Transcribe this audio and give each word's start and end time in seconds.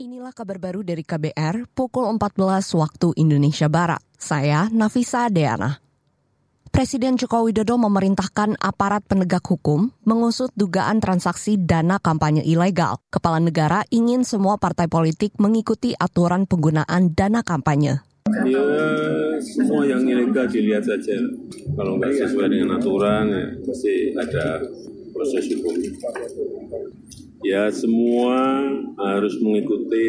Inilah 0.00 0.32
kabar 0.32 0.56
baru 0.56 0.80
dari 0.80 1.04
KBR 1.04 1.76
pukul 1.76 2.08
14 2.16 2.40
waktu 2.72 3.12
Indonesia 3.20 3.68
Barat. 3.68 4.00
Saya 4.16 4.72
Nafisa 4.72 5.28
Deana. 5.28 5.76
Presiden 6.72 7.20
Joko 7.20 7.44
Widodo 7.44 7.76
memerintahkan 7.76 8.56
aparat 8.64 9.04
penegak 9.04 9.44
hukum 9.44 9.92
mengusut 10.08 10.56
dugaan 10.56 11.04
transaksi 11.04 11.60
dana 11.60 12.00
kampanye 12.00 12.40
ilegal. 12.48 12.96
Kepala 13.12 13.44
negara 13.44 13.84
ingin 13.92 14.24
semua 14.24 14.56
partai 14.56 14.88
politik 14.88 15.36
mengikuti 15.36 15.92
aturan 15.92 16.48
penggunaan 16.48 17.12
dana 17.12 17.44
kampanye. 17.44 18.00
Ya, 18.48 18.64
semua 19.44 19.84
yang 19.84 20.08
ilegal 20.08 20.48
dilihat 20.48 20.88
saja. 20.88 21.20
Kalau 21.76 22.00
nggak 22.00 22.16
sesuai 22.16 22.48
dengan 22.48 22.80
aturan, 22.80 23.28
ya 23.28 23.46
pasti 23.68 24.16
ada 24.16 24.64
proses 25.20 25.52
hukum 25.52 25.76
ya 27.44 27.68
semua 27.68 28.64
harus 28.96 29.36
mengikuti 29.44 30.08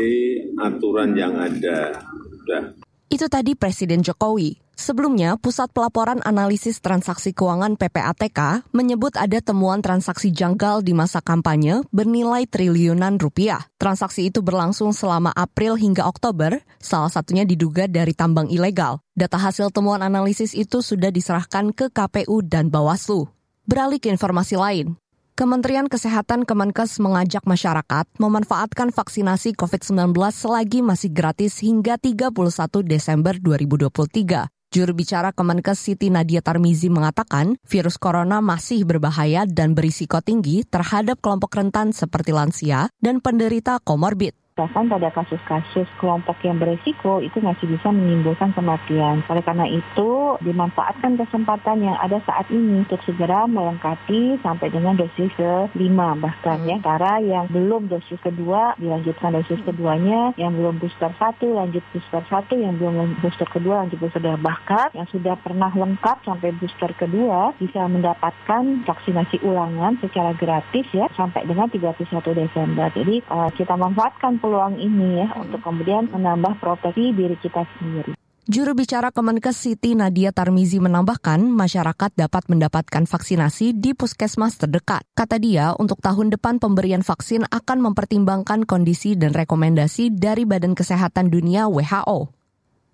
aturan 0.56 1.12
yang 1.20 1.36
ada. 1.36 2.00
Sudah. 2.32 2.64
Itu 3.12 3.28
tadi 3.28 3.60
Presiden 3.60 4.08
Jokowi. 4.08 4.56
Sebelumnya, 4.72 5.38
Pusat 5.38 5.78
Pelaporan 5.78 6.24
Analisis 6.26 6.82
Transaksi 6.82 7.38
Keuangan 7.38 7.78
PPATK 7.78 8.66
menyebut 8.74 9.14
ada 9.14 9.38
temuan 9.38 9.84
transaksi 9.84 10.34
janggal 10.34 10.82
di 10.82 10.96
masa 10.96 11.22
kampanye 11.22 11.86
bernilai 11.94 12.50
triliunan 12.50 13.22
rupiah. 13.22 13.68
Transaksi 13.78 14.32
itu 14.34 14.42
berlangsung 14.42 14.96
selama 14.96 15.30
April 15.38 15.78
hingga 15.78 16.08
Oktober, 16.10 16.64
salah 16.82 17.14
satunya 17.14 17.46
diduga 17.46 17.86
dari 17.86 18.16
tambang 18.18 18.50
ilegal. 18.50 19.04
Data 19.14 19.38
hasil 19.38 19.70
temuan 19.70 20.02
analisis 20.02 20.58
itu 20.58 20.82
sudah 20.82 21.14
diserahkan 21.14 21.76
ke 21.76 21.94
KPU 21.94 22.42
dan 22.42 22.74
Bawaslu. 22.74 23.30
Beralih 23.62 24.02
ke 24.02 24.10
informasi 24.10 24.58
lain, 24.58 24.98
Kementerian 25.38 25.86
Kesehatan 25.86 26.50
Kemenkes 26.50 26.98
mengajak 26.98 27.46
masyarakat 27.46 28.10
memanfaatkan 28.18 28.90
vaksinasi 28.90 29.54
COVID-19 29.54 30.18
selagi 30.34 30.82
masih 30.82 31.14
gratis 31.14 31.62
hingga 31.62 32.02
31 32.02 32.34
Desember 32.82 33.38
2023. 33.38 34.50
Juru 34.74 34.92
bicara 34.98 35.30
Kemenkes 35.30 35.78
Siti 35.78 36.10
Nadia 36.10 36.42
Tarmizi 36.42 36.90
mengatakan 36.90 37.62
virus 37.62 38.02
corona 38.02 38.42
masih 38.42 38.82
berbahaya 38.82 39.46
dan 39.46 39.78
berisiko 39.78 40.26
tinggi 40.26 40.66
terhadap 40.66 41.22
kelompok 41.22 41.54
rentan 41.54 41.94
seperti 41.94 42.34
lansia 42.34 42.90
dan 42.98 43.22
penderita 43.22 43.78
komorbid 43.86 44.41
bahkan 44.56 44.92
pada 44.92 45.08
kasus-kasus 45.14 45.88
kelompok 45.98 46.36
yang 46.44 46.60
beresiko 46.60 47.24
itu 47.24 47.40
masih 47.40 47.72
bisa 47.72 47.88
menimbulkan 47.94 48.52
kematian. 48.52 49.24
Oleh 49.32 49.44
karena 49.46 49.66
itu, 49.70 50.36
dimanfaatkan 50.44 51.16
kesempatan 51.16 51.88
yang 51.88 51.98
ada 51.98 52.20
saat 52.28 52.52
ini 52.52 52.84
untuk 52.84 53.00
segera 53.08 53.48
melengkapi 53.48 54.42
sampai 54.44 54.68
dengan 54.68 55.00
dosis 55.00 55.32
ke-5 55.40 56.00
bahkan 56.20 56.60
ya. 56.68 56.78
Para 56.84 57.24
yang 57.24 57.48
belum 57.48 57.88
dosis 57.88 58.20
kedua 58.20 58.76
dilanjutkan 58.76 59.38
dosis 59.38 59.62
keduanya, 59.64 60.36
yang 60.36 60.52
belum 60.58 60.82
booster 60.82 61.14
satu 61.16 61.56
lanjut 61.56 61.84
booster 61.96 62.24
satu, 62.28 62.60
yang 62.60 62.76
belum 62.76 63.22
booster 63.24 63.48
kedua 63.48 63.86
lanjut 63.86 63.98
booster 64.02 64.20
kedua. 64.20 64.36
Bahkan 64.42 64.98
yang 64.98 65.08
sudah 65.14 65.40
pernah 65.40 65.72
lengkap 65.72 66.28
sampai 66.28 66.52
booster 66.58 66.92
kedua 66.98 67.56
bisa 67.56 67.88
mendapatkan 67.88 68.84
vaksinasi 68.84 69.46
ulangan 69.46 69.96
secara 70.04 70.36
gratis 70.36 70.86
ya 70.92 71.08
sampai 71.16 71.48
dengan 71.48 71.70
31 71.70 71.96
Desember. 72.36 72.90
Jadi 72.92 73.24
uh, 73.30 73.50
kita 73.54 73.78
manfaatkan 73.78 74.41
peluang 74.42 74.82
ini 74.82 75.22
ya 75.22 75.38
untuk 75.38 75.62
kemudian 75.62 76.10
menambah 76.10 76.58
proteksi 76.58 77.14
diri 77.14 77.38
kita 77.38 77.64
sendiri. 77.78 78.18
Juru 78.50 78.74
bicara 78.74 79.14
Kemenkes 79.14 79.54
Siti 79.54 79.94
Nadia 79.94 80.34
Tarmizi 80.34 80.82
menambahkan 80.82 81.46
masyarakat 81.46 82.10
dapat 82.18 82.50
mendapatkan 82.50 83.06
vaksinasi 83.06 83.78
di 83.78 83.94
puskesmas 83.94 84.58
terdekat. 84.58 85.06
Kata 85.14 85.38
dia, 85.38 85.78
untuk 85.78 86.02
tahun 86.02 86.34
depan 86.34 86.58
pemberian 86.58 87.06
vaksin 87.06 87.46
akan 87.46 87.78
mempertimbangkan 87.86 88.66
kondisi 88.66 89.14
dan 89.14 89.38
rekomendasi 89.38 90.10
dari 90.10 90.50
Badan 90.50 90.74
Kesehatan 90.74 91.30
Dunia 91.30 91.70
WHO. 91.70 92.34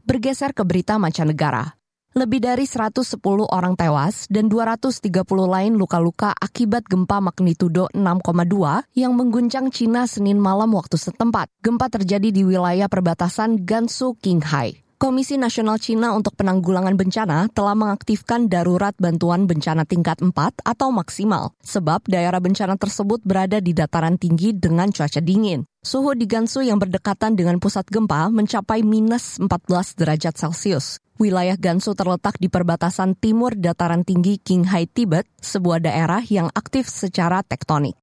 Bergeser 0.04 0.52
ke 0.52 0.67
berita 0.67 1.00
mancanegara. 1.00 1.80
Lebih 2.18 2.42
dari 2.42 2.66
110 2.66 3.22
orang 3.46 3.78
tewas 3.78 4.26
dan 4.26 4.50
230 4.50 5.05
lain 5.38 5.78
luka-luka 5.78 6.33
akibat 6.33 6.89
gempa 6.89 7.22
magnitudo 7.22 7.94
6,2 7.94 8.89
yang 8.98 9.14
mengguncang 9.14 9.70
Cina 9.70 10.10
Senin 10.10 10.42
malam 10.42 10.73
waktu 10.73 10.98
setempat. 10.98 11.45
Gempa 11.61 11.94
terjadi 11.94 12.33
di 12.33 12.42
wilayah 12.42 12.89
perbatasan 12.89 13.61
Gansu 13.70 14.17
Qinghai. 14.17 14.86
Komisi 14.98 15.38
Nasional 15.38 15.78
Cina 15.78 16.18
untuk 16.18 16.34
Penanggulangan 16.34 16.98
Bencana 16.98 17.46
telah 17.54 17.78
mengaktifkan 17.78 18.50
darurat 18.50 18.98
bantuan 18.98 19.46
bencana 19.46 19.86
tingkat 19.86 20.18
4 20.26 20.34
atau 20.66 20.90
maksimal, 20.90 21.54
sebab 21.62 22.10
daerah 22.10 22.42
bencana 22.42 22.82
tersebut 22.82 23.22
berada 23.22 23.62
di 23.62 23.78
dataran 23.78 24.18
tinggi 24.18 24.58
dengan 24.58 24.90
cuaca 24.90 25.22
dingin. 25.22 25.70
Suhu 25.86 26.18
di 26.18 26.26
Gansu 26.26 26.66
yang 26.66 26.82
berdekatan 26.82 27.38
dengan 27.38 27.62
pusat 27.62 27.86
gempa 27.94 28.34
mencapai 28.34 28.82
minus 28.82 29.38
14 29.38 30.02
derajat 30.02 30.34
Celcius. 30.34 30.98
Wilayah 31.22 31.62
Gansu 31.62 31.94
terletak 31.94 32.42
di 32.42 32.50
perbatasan 32.50 33.14
timur 33.22 33.54
dataran 33.54 34.02
tinggi 34.02 34.42
Qinghai 34.42 34.90
Tibet, 34.90 35.30
sebuah 35.38 35.78
daerah 35.78 36.26
yang 36.26 36.50
aktif 36.58 36.90
secara 36.90 37.46
tektonik. 37.46 37.94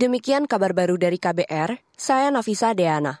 Demikian 0.00 0.48
kabar 0.48 0.72
baru 0.72 0.96
dari 0.96 1.20
KBR, 1.20 1.84
saya 2.00 2.30
Nafisa 2.30 2.72
Deana. 2.72 3.12